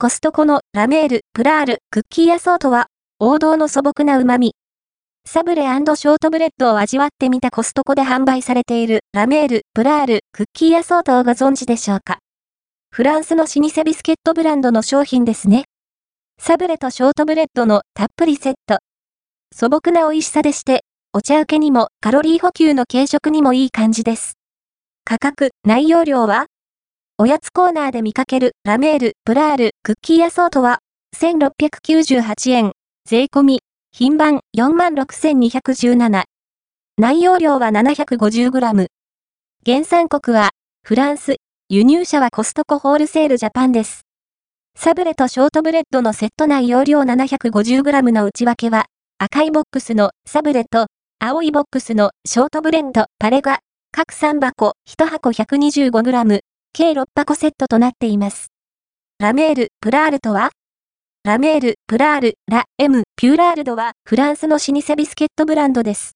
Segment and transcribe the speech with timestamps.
[0.00, 2.86] コストコのラメール、プラール、クッキーアソートは、
[3.18, 4.54] 王道の素朴な旨味。
[5.26, 12.18] サブレショートブレッドを味わってみたコストコで販売されているラメール、プラール、クッキーアソートをご存知でしょうか？
[12.92, 15.64] フランスの老舗ビスケットブランドの商品ですね。
[16.40, 18.78] サブレとショートブレッドのたっぷりセット。
[19.52, 24.34] 素朴な美味しさでして、お茶受けにもカロリー補給の軽食にもいい感じです。
[25.04, 26.46] 価格、内容量は
[27.20, 30.78] おやつコーナーで見かけるラメール、プラール、クッキーアソートは
[31.16, 32.72] 1698円、
[33.08, 33.60] 税込み、
[33.90, 36.22] 品番46,217。
[36.96, 38.86] 内容量は 750g。
[39.66, 40.50] 原産国は
[40.84, 41.38] フランス、
[41.68, 44.02] 輸入者はコストコホールセールジャパンです。
[44.76, 48.86] サブレとショートブレッドのセット内容量 750g の内訳は、
[49.18, 50.86] 赤いボックスのサブレと、
[51.18, 53.58] 青いボックスのショートブレンド、パレが、
[53.90, 58.48] 各3箱、1箱 125g、計6箱セットとなっています。
[59.18, 60.50] ラメール、プラールとは？
[61.24, 66.12] ラメール、プラール、ラ、エム、ピューラールドはフランスの老舗ビスケットブランドです。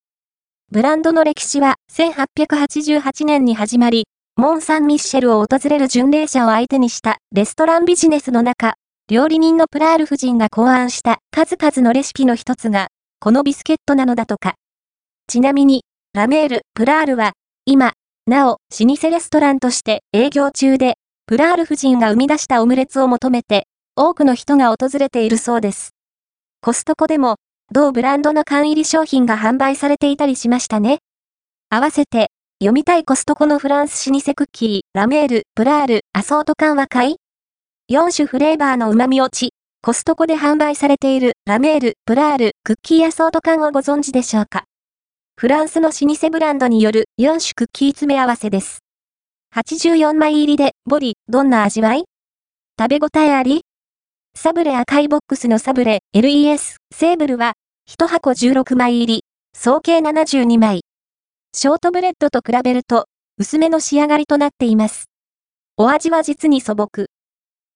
[0.70, 4.04] ブランドの歴史は1888年に始まり、
[4.36, 8.74] モン・サン・ミッシェルを訪れる巡礼者を相手にしたレストランビジネスの中、
[9.08, 12.88] 料理人のプラール夫人が考案した数々のレシピの一つが、
[13.20, 14.54] このビスケットなのだとか。
[15.26, 15.82] ちなみに、
[16.14, 17.32] ラメール、プラールは、
[17.66, 17.92] 今、
[18.28, 20.94] なお、老舗レストランとして営業中で、
[21.26, 25.90] プラール夫人が生み出したオムレツを求めて、多くの人が訪れているそうです。
[26.60, 27.36] コストコでも、
[27.72, 30.98] 同ブランドの缶入り商品が販売されていたりしましたね。
[31.68, 32.28] 合わせて、
[32.60, 37.16] 読みたいコストコのフランス老舗クッキー、ラメール、プラール、アソート缶は買い
[37.92, 44.62] ?4 種フレーバーの旨味落ち、コストコで販売されているラメール、プラール、クッキーアソート缶をご存知でしょうか？
[45.42, 48.78] フランスの老舗ブランドによる4種クッキー詰め合わせです。
[49.56, 52.04] 84枚入りで、ボリ、どんな味わい？
[52.78, 53.62] 食べ応えあり？
[54.36, 57.54] サブレ赤いボックスのサブレ、LES、セーブルは、
[57.90, 60.82] 1箱16枚入り、総計72枚。
[61.52, 65.06] ショートブレッドと比べると、薄めの仕上がりとなっています。
[65.76, 67.06] お味は実に素朴。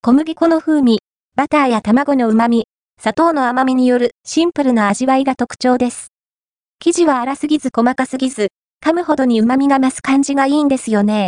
[0.02, 1.00] 小麦粉の風味、
[1.34, 2.68] バターや卵の旨味、
[3.00, 6.12] 砂糖の甘みによるシンプルな味わいが特徴です。
[6.80, 8.50] 生地は粗すぎず細かすぎず、
[8.84, 11.24] 噛むほどに旨味が増す感じがいいんですよね。